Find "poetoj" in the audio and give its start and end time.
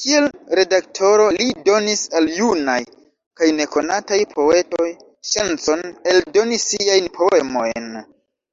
4.38-4.92